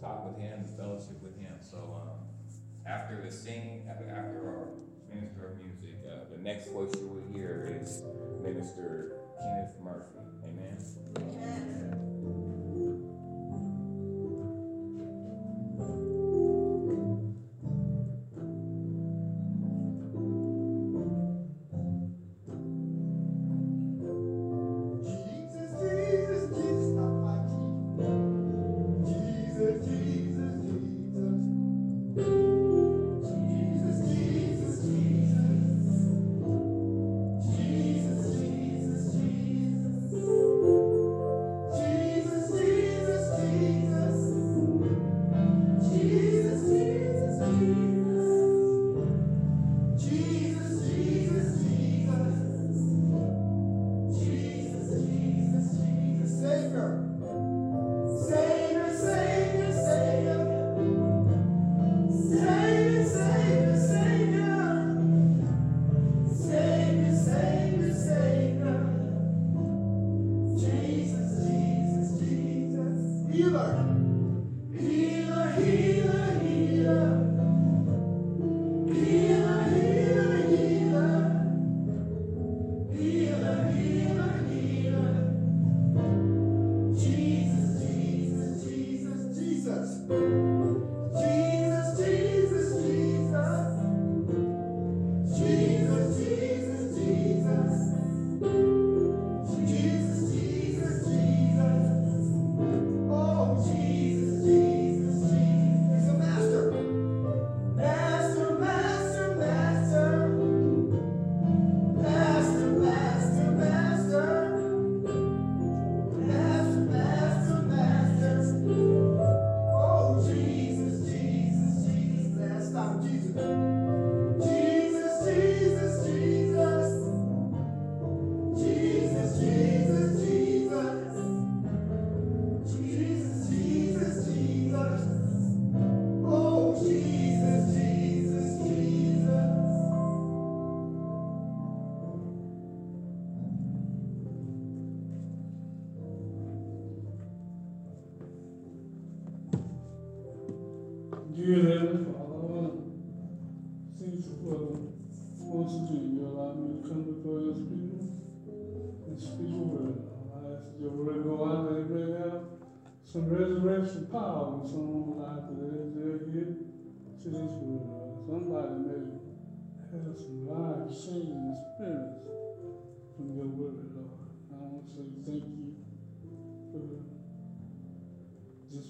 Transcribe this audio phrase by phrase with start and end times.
[0.00, 1.54] talk with him, and fellowship with him.
[1.60, 2.28] So, um,
[2.86, 4.68] after the singing, after, our
[5.12, 8.02] minister of music, uh, the next voice you will hear is
[8.42, 10.18] Minister Kenneth Murphy.
[10.44, 10.78] Amen.
[11.16, 12.07] Amen.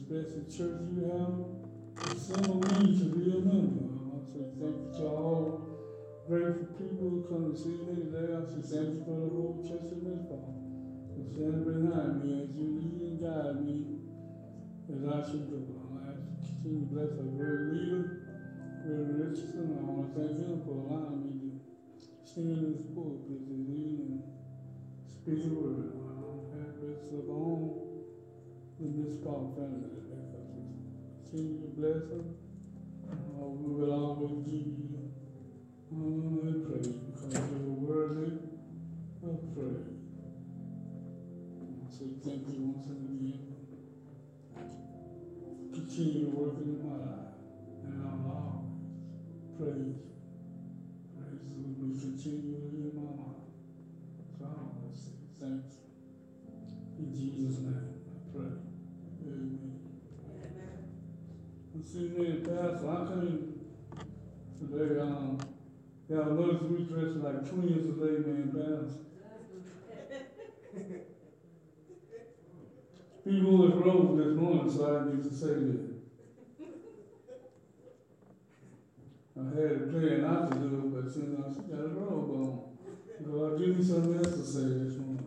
[0.08, 2.08] Blessed church you have.
[2.08, 3.92] Assemble me to be a member.
[3.92, 8.08] I want to say thank you to all grateful people who come to see me
[8.08, 8.32] today.
[8.32, 10.64] I say thank you for the whole church this fall.
[11.12, 14.00] For standing behind me as you lead and guide me
[14.88, 15.60] as I should go.
[16.00, 18.24] I continue to bless our great leader,
[18.88, 19.76] Reverend Richardson.
[19.76, 24.08] I want to thank him for allowing me to stand in his pulpit to lead
[24.08, 24.24] and
[25.04, 25.92] speak the word.
[25.92, 27.87] I want to of on
[28.80, 29.98] in this family.
[31.30, 32.34] Continue to bless them.
[33.10, 34.88] Uh, we will always give you
[35.90, 38.32] honor praise because you are worthy
[39.24, 39.98] of praise.
[41.90, 43.56] So thank you once again.
[45.72, 47.34] Continue to work in my life
[47.84, 48.78] and I'll always
[49.58, 49.98] praise.
[51.18, 52.77] Praise will be continually
[62.78, 63.60] Pastor, I couldn't
[64.60, 65.38] today, um,
[66.08, 69.00] y'all notice we dressed like twins today, man, Pastor.
[73.24, 75.88] People was robe this morning, so I need to say that.
[79.36, 82.58] I had a plan not to do it, but since I got a robe on.
[83.26, 85.24] God, give me something else to say this morning.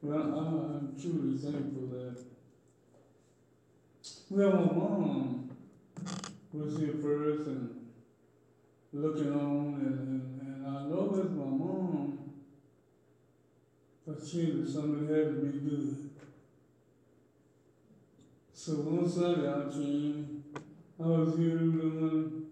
[0.00, 1.81] Well, I- I'm truly thankful that
[4.34, 5.50] well, my mom
[6.54, 7.90] was here first and
[8.90, 10.84] looking on, and, and, and I
[11.20, 12.18] it's my mom,
[14.46, 16.10] knew something had to be good.
[18.54, 20.44] So one Sunday I came,
[20.98, 22.46] I was here doing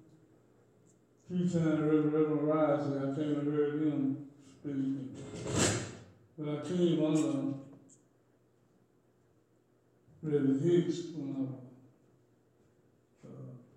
[1.28, 4.26] few times Reverend, Reverend Rice, and I came and heard him
[4.60, 5.16] speaking.
[6.36, 7.60] But I came on
[10.22, 11.69] Reverend Hicks when I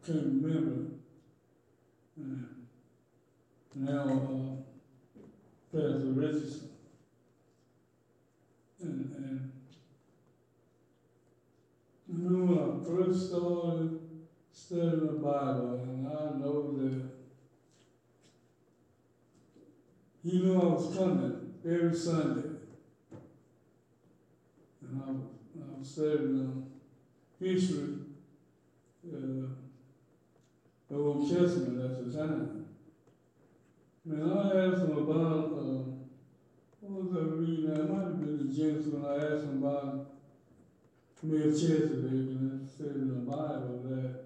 [0.04, 0.82] uh, couldn't remember.
[2.18, 2.46] And
[3.76, 4.56] now uh,
[5.72, 6.70] Pastor Richardson.
[8.82, 9.52] And, and
[12.08, 14.00] when I first started
[14.52, 17.02] studying the Bible, and I know that
[20.24, 22.50] he knew I was coming every Sunday.
[24.82, 26.64] And I I was studying um,
[27.40, 27.96] history,
[29.08, 29.63] uh,
[30.94, 32.66] the time.
[34.06, 35.84] Man, I asked him about, uh,
[36.82, 37.72] what was I reading?
[37.72, 40.12] It might have been the Genesis when I asked him about
[41.24, 44.26] Melchizedek, and it said in the Bible that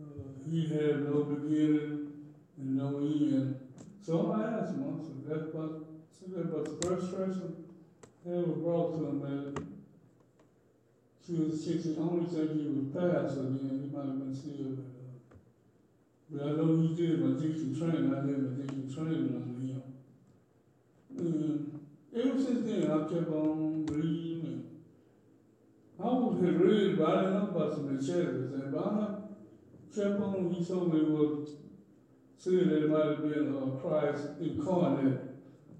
[0.00, 2.12] uh, he had no beginning
[2.58, 3.60] and no end.
[4.00, 7.64] So I asked him, I said, that's about, said that about the first person
[8.26, 9.62] ever brought to him that
[11.26, 14.78] she was sixty, I only think he was pastor then, he might have been still,
[16.30, 19.34] but, uh, but I know he did my teaching training, I did my teaching training
[19.34, 19.82] under him.
[21.16, 21.80] And
[22.14, 24.64] ever since then, I kept on reading and
[25.98, 29.18] I always had read, but I didn't know about some Melchizedek, but I
[29.94, 31.48] kept on, he told me what
[32.38, 35.20] said that it might have been uh, Christ incarnate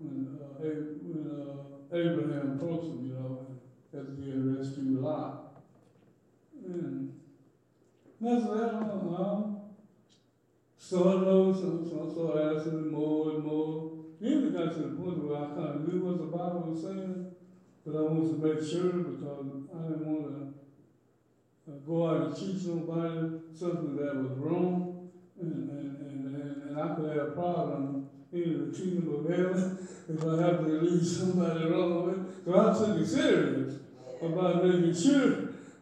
[0.00, 3.46] when, uh, uh, Abraham approached him, you know,
[3.94, 5.62] after he had rescued Lot.
[6.66, 7.14] And
[8.20, 8.50] that's that.
[8.50, 9.57] I, I started
[10.92, 13.92] knowing some, so I started asking more and more.
[14.20, 17.26] Even got to the point where I kind of knew what the Bible was saying,
[17.84, 20.54] but I wanted to make sure because I didn't want
[21.66, 25.08] to go out and teach nobody something that was wrong
[25.38, 30.24] and, and, and, and, I could have a problem in the kingdom of heaven if
[30.24, 32.44] I have to lead somebody wrong with.
[32.44, 33.74] So I took it serious
[34.20, 35.30] about making sure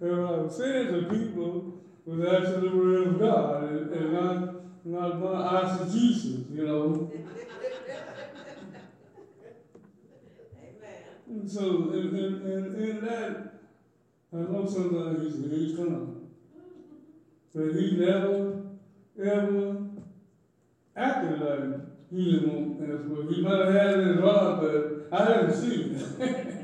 [0.00, 4.55] that what I was saying to people was actually the word of God and, and
[4.86, 7.10] not, not my eisegesis, you know.
[11.28, 13.54] And so, in, in, in, that,
[14.32, 16.28] I know sometimes he said, he's come.
[17.52, 18.62] But he never,
[19.20, 19.76] ever
[20.94, 21.80] acted like
[22.10, 23.28] he didn't want well.
[23.28, 26.54] He might have had it in his heart, but I didn't see it.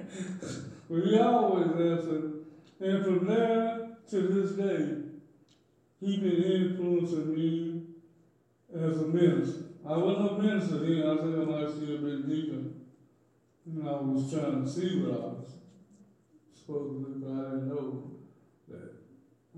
[0.89, 2.33] but he always answered.
[2.79, 5.03] And from there to this day,
[6.01, 7.72] he been influencing me
[8.75, 9.65] as a minister.
[9.87, 12.81] I wasn't a minister then, I think I might still been deacon.
[13.67, 15.51] And I was trying to see what I was
[16.55, 18.13] supposed to do, but I didn't know
[18.69, 18.95] that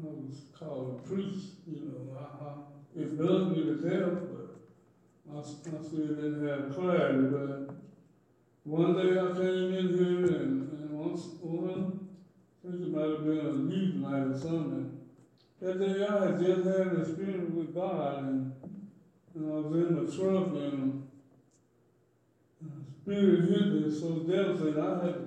[0.02, 1.52] I was called a priest.
[1.66, 2.18] you know.
[2.18, 7.28] I, I, it does me to death, but I, I still didn't have clarity.
[7.30, 7.74] But
[8.64, 12.08] one day I came in here and, and once, one,
[12.66, 14.98] I think it might have been a youth night or something.
[15.60, 18.52] That day I had just had an experience with God and,
[19.34, 21.08] and I was in the truck and
[22.60, 22.68] the
[23.02, 25.26] spirit hit me so devastating, I had to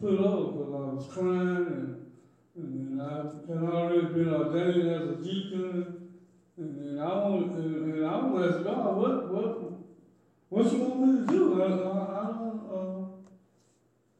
[0.00, 2.06] put up because I was crying and,
[2.56, 3.16] and, I
[3.48, 6.08] had already been ordained as a deacon.
[6.56, 9.72] And, I want, and, and I want to ask God, what, what,
[10.48, 11.62] what you want me to do?
[11.62, 13.04] I, I, I don't, uh,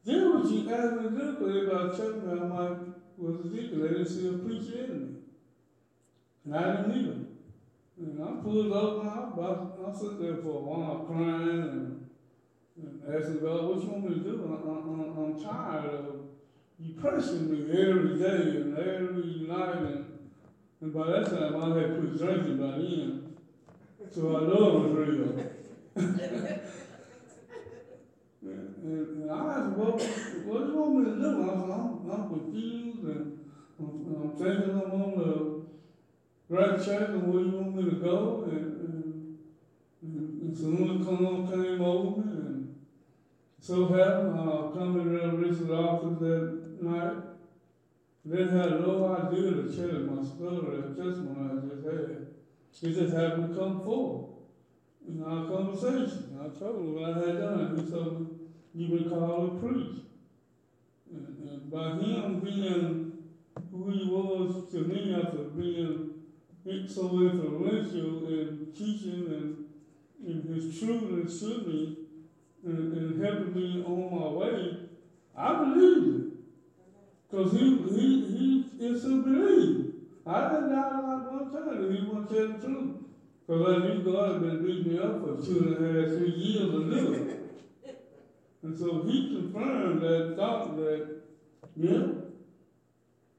[0.05, 2.77] do what you asked me to do, if I checked me, I might,
[3.19, 5.15] was a deacon, they didn't see a preacher in me.
[6.45, 7.32] And I didn't need him.
[8.03, 12.09] And I pulled up and I, I, there for a while crying and
[12.77, 14.35] and asking God, what you want me to do?
[14.49, 16.15] I, I, I'm- tired of
[16.79, 19.77] you pressing me every day and every night.
[19.77, 20.05] And,
[20.81, 23.37] and by that time, I had quit drinking by then.
[24.11, 25.29] So I know it was real.
[25.97, 26.21] and,
[28.43, 31.43] and, and I asked, what, what do you want me to do?
[31.43, 33.39] I said, I'm, I'm confused and
[33.79, 34.91] I'm, I'm thinking I'm
[36.49, 38.45] right and where you want me to go.
[38.51, 39.39] And,
[40.03, 42.75] and, and, someone come on, came over and
[43.61, 47.17] so happened, uh, coming to Reverend Richard's office that night.
[48.25, 52.27] They had no idea to tell my story, that testimony I just had.
[52.83, 54.33] It just happened to come forward
[55.07, 56.39] in our conversation.
[56.41, 57.85] I told him what I had done.
[57.85, 58.27] He told me,
[58.75, 59.99] you been called to preach.
[61.13, 63.13] And, and by him being
[63.71, 66.12] who he was to me after being
[66.65, 69.65] so influential in teaching and
[70.25, 71.97] in his truthfulness to me,
[72.65, 74.77] and, and helping me on my way,
[75.37, 76.33] I believed it.
[77.29, 79.95] Because he, he, he is to believe.
[80.25, 82.97] I didn't doubt not one time that he wasn't tell the truth.
[83.47, 86.31] Because I knew God had been beating me up for two and a half, three
[86.31, 87.39] years of living.
[88.63, 91.23] and so he confirmed that thought that,
[91.75, 92.07] yeah,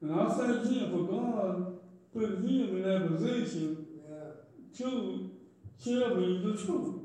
[0.02, 1.73] And I thank him for God
[2.14, 4.30] putting him in that position Yeah.
[4.78, 5.30] to
[5.82, 7.00] tell me the truth.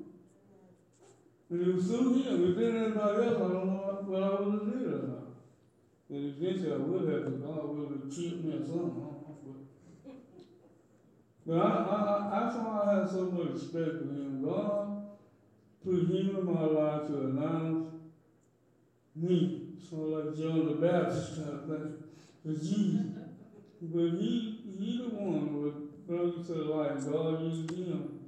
[1.50, 2.51] And it was through him.
[2.51, 5.28] If been anybody else, I don't know what I would have did or not.
[6.12, 8.75] And eventually I would have, because God would have cheated me or something.
[8.75, 9.56] I don't know,
[11.46, 14.44] but I, I, I, why I have so much respect for him.
[14.46, 15.04] God
[15.84, 17.94] put him in my life to announce
[19.16, 19.70] me.
[19.89, 21.94] So like John the Baptist kind of thing.
[22.46, 23.06] For Jesus.
[23.82, 27.05] But he, he the one would you to light.
[27.05, 28.19] God used him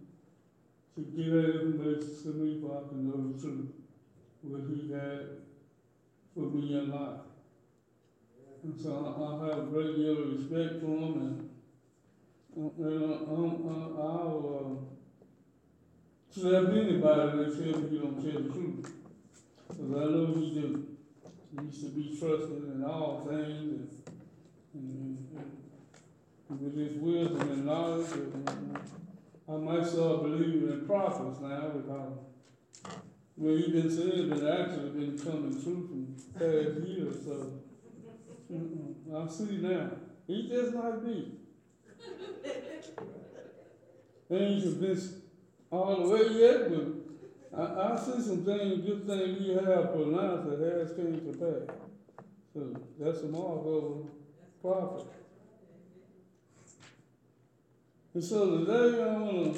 [0.95, 3.69] to give that information to me so I can know the truth.
[4.41, 5.41] What he had
[6.33, 7.21] for me in life.
[8.63, 11.49] And so I, I have a great deal of respect for him and,
[12.55, 14.91] and, uh, um, uh, I'll, uh,
[16.29, 18.93] slap anybody that tell me he don't tell the truth.
[19.67, 20.87] Cause I know he do.
[21.51, 24.03] He to be trusted in all things and,
[24.73, 25.60] and, and
[26.59, 28.77] with his wisdom and knowledge, and,
[29.49, 32.13] I myself believe in prophets now because
[33.35, 37.59] well, he been saying that actually been coming true from past years, so
[39.13, 39.89] I see now.
[40.27, 41.33] He just like me.
[44.29, 45.21] Have been
[45.71, 50.03] all the way yet, but I, I see some things, good things he have for
[50.03, 51.75] pronounced that has came to pass.
[52.53, 55.07] So that's a mark of a prophet.
[58.13, 59.53] And so today I wanna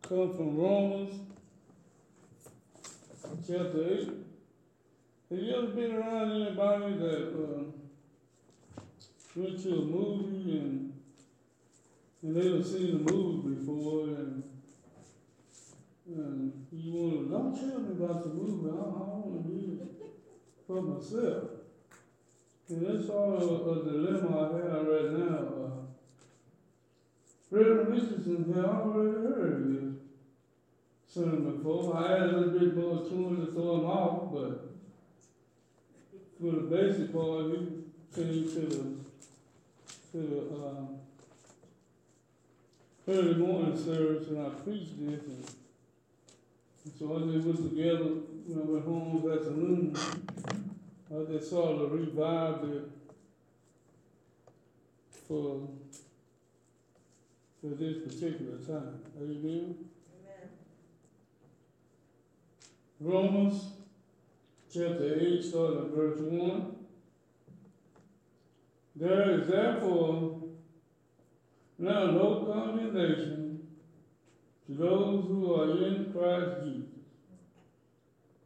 [0.00, 1.20] come from Romans
[3.46, 4.08] chapter eight.
[5.28, 7.74] Have you ever been around anybody that, um,
[9.36, 10.92] went to a movie and,
[12.22, 14.42] and they done seen the movie before and,
[16.06, 20.02] and you wanna, don't tell me about the movie, I, I wanna read it
[20.66, 21.50] for myself.
[22.70, 25.36] And that's all a, a dilemma I have right now,
[25.66, 25.79] uh,
[27.50, 29.94] Reverend Richardson had already heard this
[31.12, 31.96] sermon before.
[31.96, 34.70] I had a little bit more tune to throw them off, but
[36.40, 37.82] for the basic part, he
[38.14, 38.96] came to the,
[40.12, 41.00] to the, um,
[43.08, 45.44] early morning service and I preached this and,
[46.84, 48.04] and so I just was together
[48.46, 49.96] when I went home this afternoon.
[51.10, 52.88] I just sort of revived it
[55.26, 55.68] for
[57.60, 59.00] for this particular time.
[59.20, 59.76] Amen.
[62.98, 63.72] Romans
[64.72, 66.76] chapter 8, starting at verse 1.
[68.96, 70.42] There is therefore
[71.78, 73.66] now no condemnation
[74.66, 76.88] to those who are in Christ Jesus,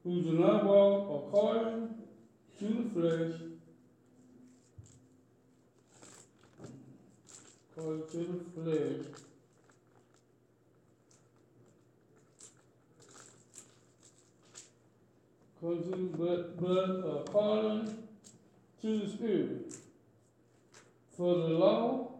[0.04, 1.94] who do not walk according
[2.60, 3.40] to the flesh,
[7.74, 9.06] flesh,
[15.56, 17.98] according to, but, but according
[18.80, 19.74] to the Spirit.
[21.16, 22.12] For the law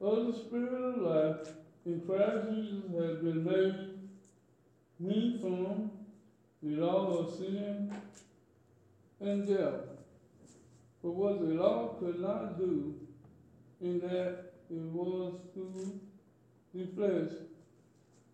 [0.00, 1.54] of the Spirit of life
[1.84, 3.88] in Christ Jesus has been made
[5.00, 5.90] me from
[6.62, 7.92] the law of sin
[9.20, 9.80] and death.
[11.00, 12.94] For what the law could not do,
[13.80, 16.00] in that it was through
[16.74, 17.30] the flesh,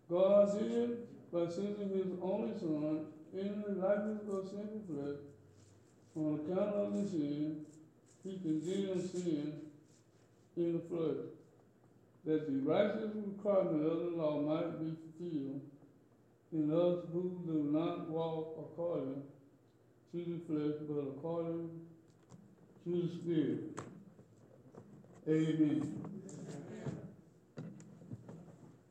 [0.09, 5.17] God did by sending his only Son in the likeness of sinful flesh,
[6.15, 7.65] on account of the sin,
[8.23, 9.53] he condemned sin
[10.55, 11.25] in the flesh,
[12.25, 15.61] that the righteous requirement of the law might be fulfilled
[16.51, 19.21] in us who do not walk according
[20.11, 21.69] to the flesh, but according
[22.83, 23.79] to the Spirit.
[25.27, 26.18] Amen.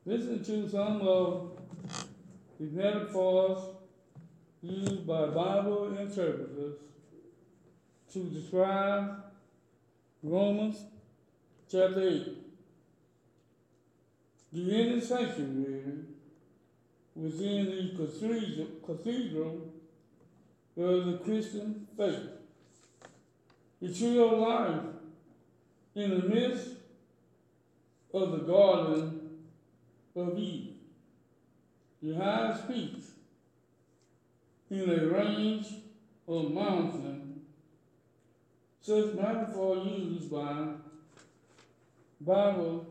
[0.05, 1.51] Listen to some of
[2.59, 3.57] the metaphors
[4.61, 6.75] used by Bible interpreters
[8.13, 9.23] to describe
[10.23, 10.83] Romans
[11.69, 12.27] chapter 8.
[14.51, 15.83] The inner sanctuary
[17.15, 19.73] within the cathedral, cathedral
[20.77, 22.29] of the Christian faith.
[23.81, 24.81] The tree of life
[25.95, 26.69] in the midst
[28.13, 29.18] of the garden
[30.19, 30.75] of Eden.
[32.01, 32.95] The highest peak
[34.69, 35.67] in a range
[36.27, 37.41] of mountain,
[38.81, 40.67] such metaphor used by
[42.21, 42.85] Bible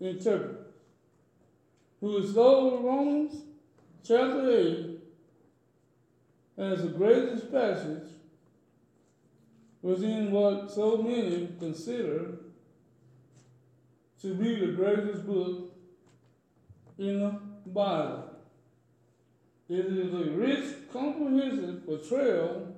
[0.00, 0.66] interpreters,
[2.00, 3.42] who extol Romans?
[4.02, 5.00] Chapter 8
[6.60, 8.08] as the greatest passage
[9.80, 12.32] was in what so many consider
[14.20, 15.69] to be the greatest book
[17.00, 18.30] in the Bible.
[19.70, 22.74] It is a rich, comprehensive portrayal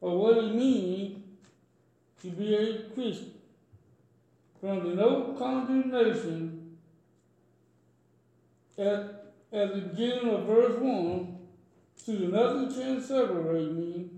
[0.00, 1.24] of what it means
[2.22, 3.32] to be a Christian.
[4.60, 6.76] From the no condemnation
[8.78, 11.38] at, at the beginning of verse 1
[12.04, 14.10] to the nothing can separate me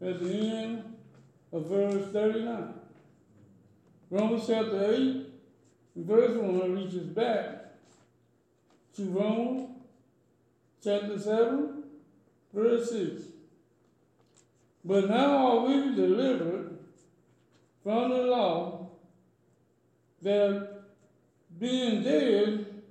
[0.00, 0.96] at the end
[1.52, 2.74] of verse 39.
[4.10, 5.26] Romans chapter 8,
[5.96, 7.59] verse 1 reaches back
[9.08, 9.68] Romans
[10.82, 11.82] chapter 7,
[12.52, 13.22] verse 6.
[14.84, 16.78] But now are we delivered
[17.82, 18.88] from the law
[20.22, 20.82] that
[21.58, 22.82] being dead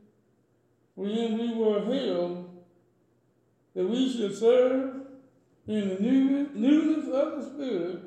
[0.95, 2.49] when we were held,
[3.73, 5.01] that we should serve
[5.67, 7.99] in the new, newness of the Spirit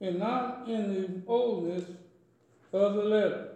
[0.00, 1.84] and not in the oldness
[2.72, 3.48] of the letter.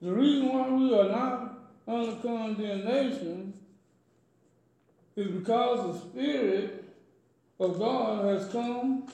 [0.00, 1.53] The reason why we are not
[1.86, 3.54] under condemnation
[5.16, 6.84] is because the Spirit
[7.60, 9.06] of God has come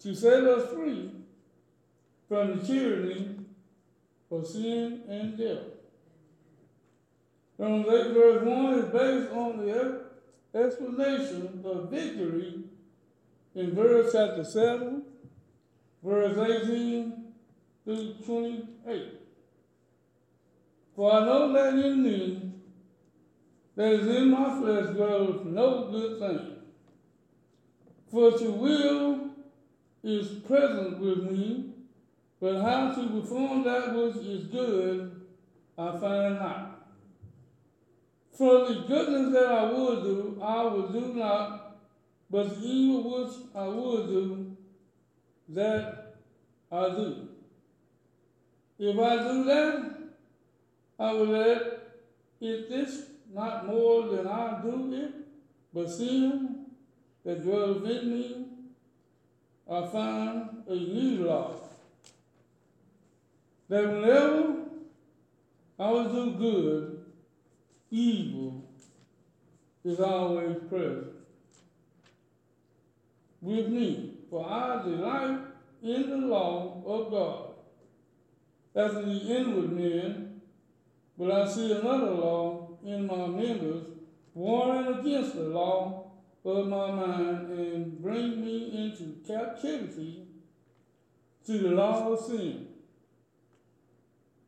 [0.00, 1.10] to set us free
[2.28, 3.36] from the tyranny
[4.30, 5.58] of sin and death.
[7.58, 10.02] Romans 8 verse 1 is based on the
[10.54, 12.64] explanation of victory
[13.54, 15.02] in verse chapter 7,
[16.02, 17.24] verse 18
[17.84, 19.21] through 28.
[20.94, 22.52] For I know that in me,
[23.76, 26.56] that is in my flesh, dwells no good thing.
[28.10, 29.30] For to will
[30.02, 31.70] is present with me,
[32.40, 35.24] but how to perform that which is good,
[35.78, 36.68] I find not.
[38.32, 41.76] For the goodness that I would do, I will do not,
[42.30, 44.56] but the evil which I would do,
[45.50, 46.16] that
[46.70, 47.28] I do.
[48.78, 49.91] If I do that,
[51.02, 51.62] I will let
[52.40, 55.10] it this not more than I do it,
[55.74, 56.66] but sin
[57.24, 58.46] that dwells in me,
[59.68, 61.56] I find a new law.
[63.68, 64.54] That whenever
[65.76, 67.04] I will do good,
[67.90, 68.62] evil
[69.84, 71.08] is always present
[73.40, 74.18] with me.
[74.30, 75.40] For I delight
[75.82, 77.48] in the law of God.
[78.76, 80.31] As the inward man,
[81.18, 83.86] but I see another law in my members,
[84.34, 86.10] warring against the law
[86.44, 90.26] of my mind, and bring me into captivity
[91.46, 92.68] to the law of sin.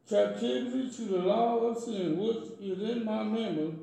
[0.08, 3.74] Captivity to the law of sin, which is in my members.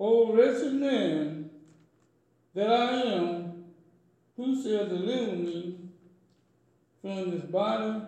[0.00, 1.50] O wretched man
[2.54, 3.64] that I am,
[4.36, 5.78] who shall deliver me
[7.00, 8.02] from this body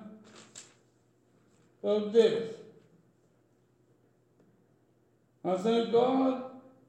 [1.82, 2.53] of death?
[5.44, 6.42] I thank God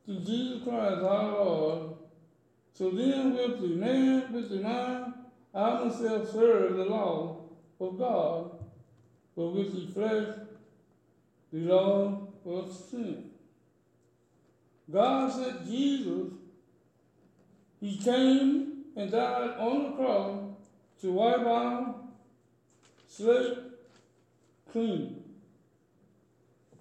[0.06, 1.90] through Jesus Christ our Lord.
[2.74, 5.14] So then with the man, with the mind,
[5.54, 7.42] I myself serve the law
[7.80, 8.52] of God,
[9.36, 10.28] but with the flesh,
[11.52, 13.32] the law of sin.
[14.92, 16.34] God sent Jesus.
[17.82, 20.40] He came and died on the cross
[21.02, 21.96] to wipe our
[23.08, 23.58] slate
[24.72, 25.25] clean.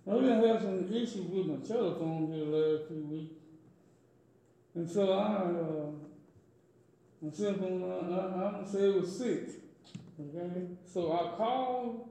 [0.07, 3.35] I've been having some issues with my telephone here the last few weeks.
[4.75, 5.91] And so I, uh,
[7.23, 9.49] my cell phone, I, I'm gonna say it was sick.
[10.21, 10.67] Okay?
[10.85, 12.09] So I called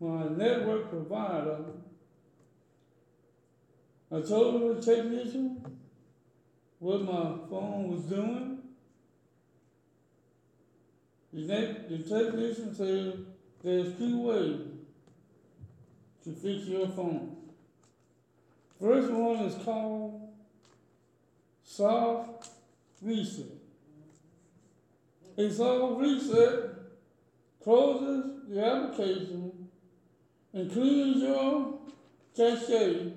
[0.00, 1.64] my network provider.
[4.10, 5.64] I told the technician
[6.80, 8.58] what my phone was doing.
[11.32, 13.26] The, the technician said
[13.62, 14.75] there's two ways
[16.26, 17.36] to fix your phone.
[18.80, 20.28] First one is called
[21.62, 22.48] soft
[23.00, 23.46] reset.
[25.38, 26.70] A soft reset
[27.62, 29.68] closes the application
[30.52, 31.78] and cleans your
[32.36, 33.12] cache,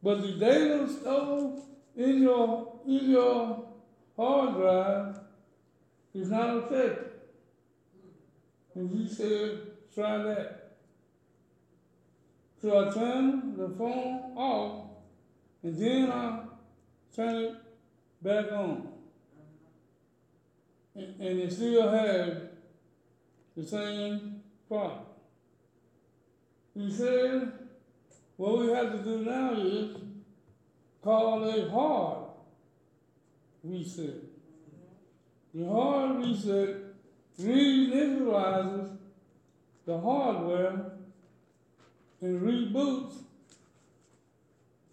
[0.00, 1.60] but the data stored
[1.96, 3.64] in your in your
[4.16, 5.18] hard drive
[6.14, 7.10] is not affected.
[8.76, 9.60] And he said,
[9.92, 10.63] try that.
[12.64, 14.86] So I turned the phone off
[15.62, 16.44] and then I
[17.14, 17.56] turn it
[18.22, 18.88] back on.
[20.94, 22.48] And, and it still had
[23.54, 25.00] the same problem.
[26.72, 27.52] He said,
[28.38, 29.96] what we have to do now is
[31.02, 32.28] call a hard
[33.62, 34.22] reset.
[35.52, 36.76] The hard reset
[37.38, 38.96] reinitializes
[39.84, 40.93] the hardware
[42.24, 43.16] and reboots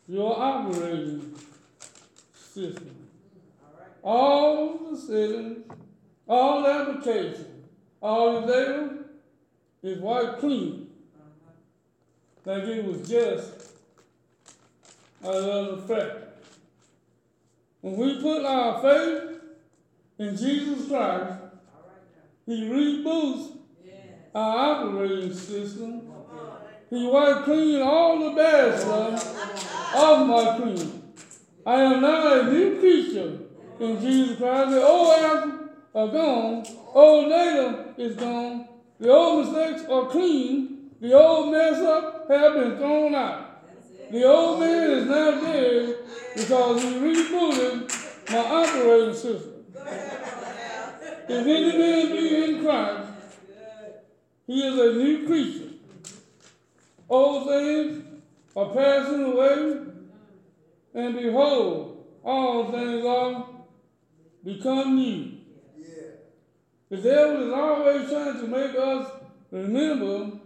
[0.05, 1.33] your operating
[2.33, 2.93] system.
[4.03, 5.59] All the settings,
[6.27, 7.69] all the applications,
[8.01, 8.89] all the data
[9.81, 10.89] is wiped clean.
[12.43, 13.71] Like it was just
[15.23, 16.27] another factor.
[17.79, 19.39] When we put our faith
[20.19, 21.39] in Jesus Christ,
[22.45, 23.57] He reboots
[24.35, 26.00] our operating system.
[26.91, 31.13] He wiped clean all the bad stuff off my clean.
[31.65, 33.37] I am now a new creature
[33.79, 34.71] in Jesus Christ.
[34.71, 36.65] The old apples are gone.
[36.93, 38.67] Old data is gone.
[38.99, 40.89] The old mistakes are clean.
[40.99, 43.63] The old mess up have been thrown out.
[44.11, 45.95] The old man is now dead
[46.35, 49.63] because he rebooted my operating system.
[51.29, 53.09] If any man be in Christ,
[54.45, 55.70] he is a new creature.
[57.11, 58.05] Old things
[58.55, 59.81] are passing away,
[60.93, 63.47] and behold, all things are
[64.45, 65.31] become new.
[66.89, 69.11] The devil is always trying to make us
[69.51, 70.39] remember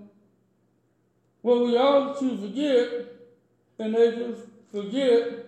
[1.44, 2.90] what we ought to forget
[3.78, 4.40] and make us
[4.72, 5.46] forget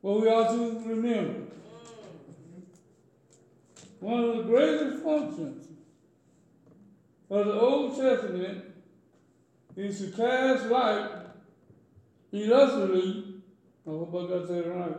[0.00, 1.52] what we ought to remember.
[4.00, 5.68] One of the greatest functions
[7.28, 8.71] of the Old Testament
[9.76, 11.10] is to cast light
[12.32, 13.24] illustriously.
[13.86, 14.96] I hope I got that right.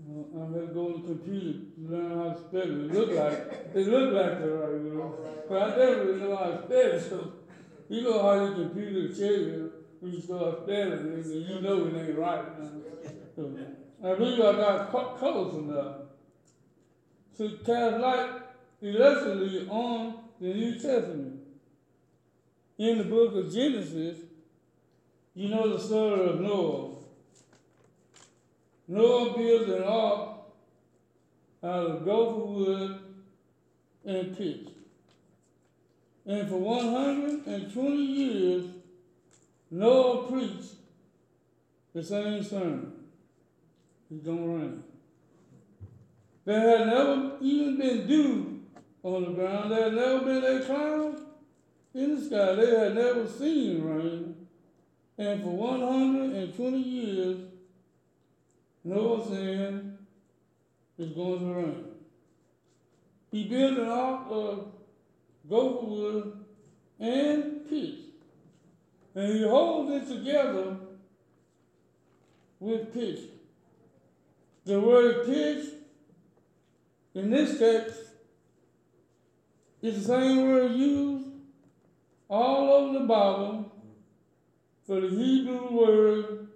[0.00, 2.68] Uh, I had to go on the computer to learn how to spell it.
[2.68, 5.16] It looked like it looked like that right, know.
[5.48, 7.08] But I really know how to spell it.
[7.08, 7.32] So
[7.88, 12.08] you know how your computer you when you start spelling it, and you know it
[12.08, 12.44] ain't right.
[13.34, 13.56] So,
[14.04, 15.96] I believe I got co- close enough
[17.38, 18.30] to cast light
[18.80, 21.37] illustriously on the New Testament.
[22.78, 24.18] In the book of Genesis,
[25.34, 26.90] you know the story of Noah.
[28.86, 30.28] Noah built an ark
[31.64, 33.00] out of gopher wood
[34.04, 34.68] and pitch.
[36.24, 38.64] And for 120 years,
[39.72, 40.74] Noah preached
[41.92, 42.92] the same sermon.
[44.08, 44.84] It's gonna rain.
[46.44, 48.60] There had never even been dew
[49.02, 49.72] on the ground.
[49.72, 51.27] There had never been a cloud
[51.94, 52.54] in the sky.
[52.54, 54.46] They had never seen rain.
[55.16, 57.38] And for 120 years,
[58.84, 59.98] Noah said
[60.96, 61.84] it's going to rain.
[63.30, 64.72] He built an ark of
[65.48, 66.44] gopher wood
[67.00, 67.98] and pitch.
[69.14, 70.76] And he holds it together
[72.60, 73.20] with pitch.
[74.64, 75.66] The word pitch,
[77.14, 77.98] in this text,
[79.82, 81.27] is the same word used
[82.28, 83.72] all over the Bible
[84.86, 86.48] for the Hebrew word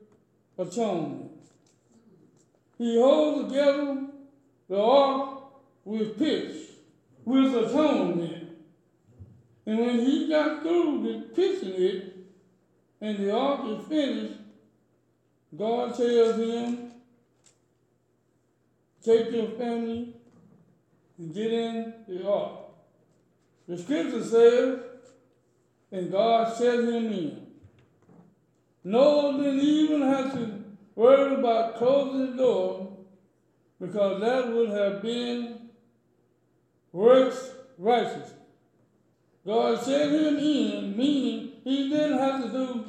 [0.59, 1.31] atonement.
[2.79, 4.07] He holds together
[4.69, 5.43] the ark
[5.85, 6.57] with pitch,
[7.25, 8.51] with atonement.
[9.67, 12.17] And when he got through with pitching it,
[13.01, 14.39] and the ark is finished,
[15.57, 16.93] God tells him,
[19.03, 20.15] take your family
[21.19, 22.59] and get in the ark.
[23.69, 24.79] The scripture says,
[25.93, 27.47] and God set him in.
[28.83, 30.65] Noah didn't even have to
[30.97, 32.97] worry about closing the door
[33.81, 35.69] because that would have been
[36.93, 38.33] works righteous.
[39.47, 42.85] God set him in, meaning he didn't have to do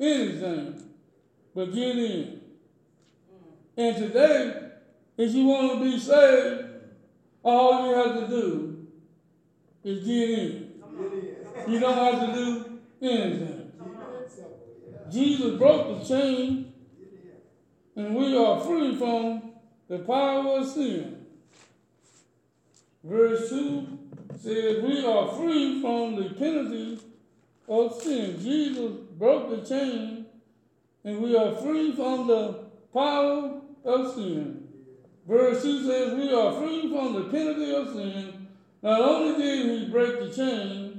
[0.00, 0.82] anything
[1.54, 2.40] but get in.
[3.76, 4.70] And today,
[5.16, 6.64] if you want to be saved,
[7.42, 8.86] all you have to do
[9.84, 10.61] is get in.
[11.68, 13.72] You don't have to do anything.
[15.10, 16.72] Jesus broke the chain,
[17.96, 19.52] and we are free from
[19.88, 21.26] the power of sin.
[23.04, 23.98] Verse 2
[24.38, 26.98] says, We are free from the penalty
[27.68, 28.40] of sin.
[28.40, 30.26] Jesus broke the chain,
[31.04, 34.68] and we are free from the power of sin.
[35.26, 38.48] Verse 2 says, We are free from the penalty of sin.
[38.82, 40.91] Not only did he break the chain,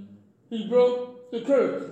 [0.53, 1.89] he broke the curse.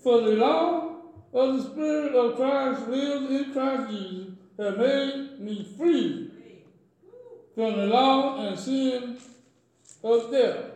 [0.00, 0.96] For the law
[1.34, 4.28] of the Spirit of Christ lives in Christ Jesus
[4.58, 6.30] have made me free
[7.56, 9.18] from the law and sin
[10.04, 10.66] of death.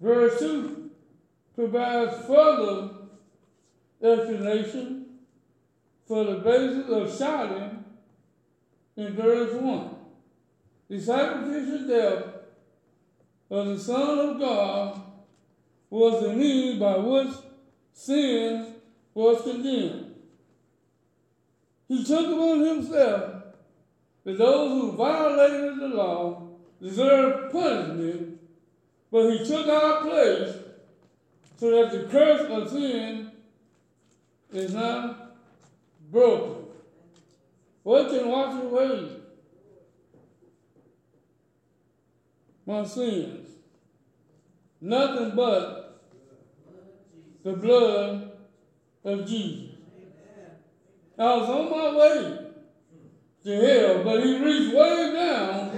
[0.00, 0.90] Verse 2
[1.54, 2.90] provides further
[4.02, 5.04] explanation
[6.08, 7.84] for the basis of shouting
[8.96, 9.90] in verse 1.
[10.88, 12.39] the sacrificial death
[13.50, 15.02] of the Son of God
[15.90, 17.34] was the means by which
[17.92, 18.74] sin
[19.12, 20.14] was condemned.
[21.88, 23.42] He took upon himself
[24.24, 26.48] that those who violated the law
[26.80, 28.40] deserved punishment,
[29.10, 30.54] but he took our place
[31.56, 33.32] so that the curse of sin
[34.52, 35.36] is not
[36.12, 36.66] broken.
[37.82, 39.19] What can wash away
[42.70, 43.48] my sins?
[44.80, 46.00] Nothing but
[47.42, 48.30] the blood
[49.04, 49.74] of Jesus.
[51.18, 52.38] I was on my way
[53.44, 55.70] to hell, but he reached way down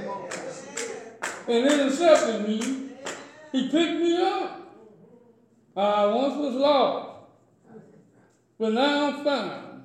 [1.48, 2.90] and intercepted me.
[3.52, 4.58] He picked me up.
[5.74, 7.08] I once was lost,
[8.58, 9.82] but now I'm found.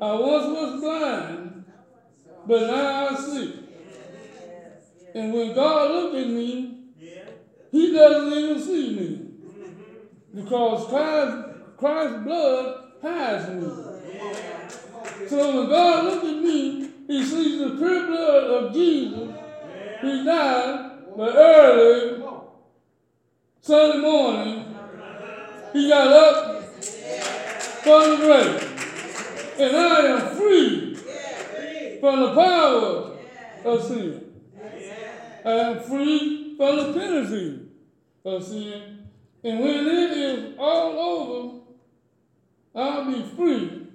[0.00, 1.64] I once was blind,
[2.46, 3.61] but now I see.
[5.14, 6.78] And when God looked at me,
[7.70, 9.28] he doesn't even see me.
[10.34, 13.70] Because Christ, Christ's blood hides me.
[15.28, 19.34] So when God looked at me, he sees the pure blood of Jesus.
[20.00, 22.22] He died, but early
[23.60, 24.74] Sunday morning,
[25.72, 28.68] he got up from the grave.
[29.58, 30.94] And I am free
[32.00, 33.16] from the power
[33.64, 34.31] of sin.
[35.44, 37.60] I am free from the penalty
[38.24, 39.08] of sin.
[39.42, 41.58] And when it is all over,
[42.74, 43.88] I'll be free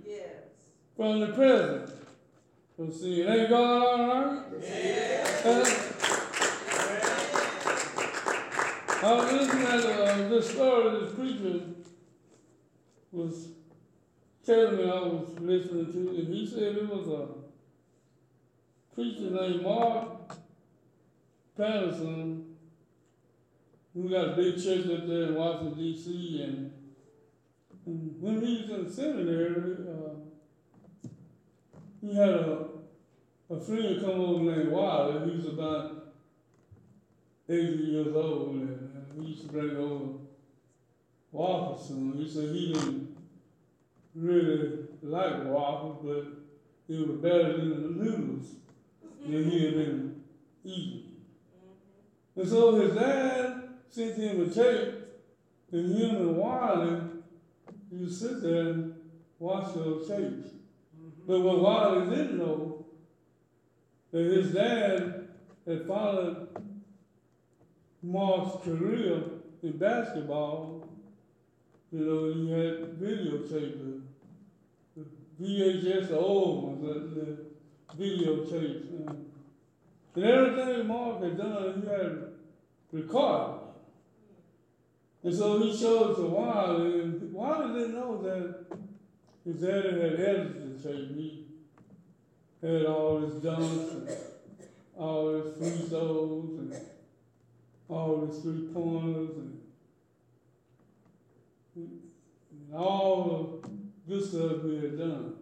[0.97, 1.91] from the presence
[2.77, 3.27] of sin.
[3.27, 4.43] Ain't God all right?
[5.45, 5.97] Uh,
[8.99, 11.62] I was listening at uh, this story this preacher
[13.12, 13.47] was
[14.45, 17.27] telling me I was listening to, and he said it was a
[18.95, 20.37] preacher named Mark
[21.58, 22.48] Batterson
[23.98, 26.72] who got a big church up there in Washington, D.C., and,
[27.86, 31.10] and when he was in seminary, uh,
[32.00, 32.65] he had a,
[33.50, 35.32] a friend come over named Wiley.
[35.32, 36.13] He was about
[37.50, 40.17] 80 years old, and, and he used to bring over to.
[42.17, 43.17] He said he didn't
[44.15, 48.56] really like waffles, but it was better than the noodles
[49.26, 50.22] that he had been
[50.63, 51.07] eating.
[52.38, 54.93] And so his dad sent him a tape,
[55.71, 57.02] and him and Wiley
[57.91, 58.95] you sit there and
[59.39, 60.50] watch those tapes.
[60.50, 61.26] Mm-hmm.
[61.26, 62.86] But what Wiley didn't know,
[64.12, 65.28] that his dad
[65.65, 66.47] had followed
[68.04, 69.23] Mark's career
[69.63, 70.88] in basketball.
[71.91, 74.02] You know, he had videotape,
[74.95, 75.06] the, the
[75.41, 78.89] VHS, the old ones, the, the videotapes.
[78.89, 79.26] And,
[80.17, 82.23] and everything Mark had done, he had
[82.91, 83.60] recorded.
[85.23, 88.65] And so he showed to Wiley, and Wiley didn't know that
[89.45, 91.15] his daddy had edited the tape.
[91.15, 91.45] He
[92.63, 94.10] had all his dunks and
[94.97, 96.75] all his free throws and
[97.88, 99.62] all his three pointers and,
[101.75, 105.36] and all the good stuff he had done.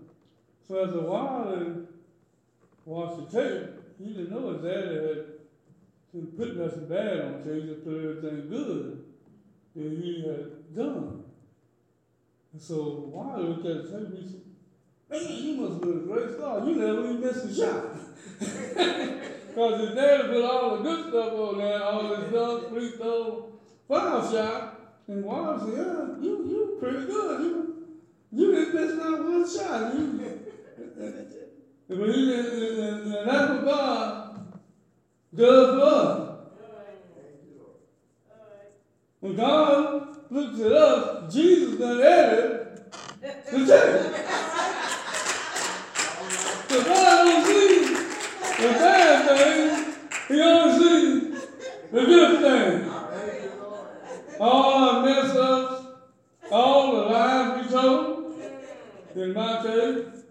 [0.67, 1.85] So as a Wiley
[2.83, 7.69] watched the tape, he didn't know his daddy had put nothing bad on tape, he
[7.69, 9.03] just put everything good
[9.75, 11.23] that he had done.
[12.53, 14.41] And so Wiley looked at tape, he said,
[15.09, 16.67] Man, you must be a great star.
[16.67, 17.83] You never even missed a shot.
[18.39, 23.43] Because his daddy put all the good stuff on there, all his dunks, free throws,
[23.87, 24.95] foul shot.
[25.07, 27.41] And Wiley said, Yeah, you you pretty good.
[27.41, 27.87] You
[28.31, 29.93] you didn't miss not one shot.
[29.93, 31.44] You,
[31.87, 34.59] but he didn't, and, and that's what God
[35.35, 36.31] does us.
[39.19, 42.65] When God looks at us, Jesus done added
[43.21, 43.65] the
[47.45, 47.93] see
[48.57, 51.47] the bad things, He only sees
[51.91, 52.91] the good things.
[54.39, 55.35] All our mess
[56.51, 58.41] all the lies we told,
[59.15, 60.24] in my case,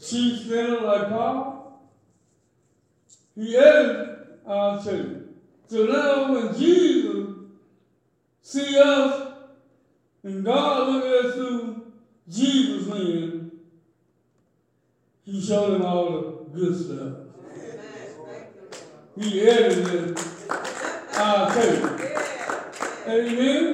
[0.00, 1.90] sheep spinner like Paul,
[3.34, 5.16] he added our tape.
[5.68, 7.28] So now when Jesus
[8.42, 9.32] see us
[10.22, 11.92] and God look at us through
[12.28, 13.52] Jesus' lens,
[15.24, 17.12] he showed him all the good stuff.
[19.18, 20.18] He edited
[21.16, 21.84] our tape.
[23.08, 23.65] Amen?